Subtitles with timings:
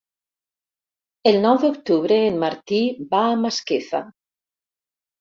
[1.33, 2.83] El nou d'octubre en Martí
[3.15, 4.07] va a Masquefa.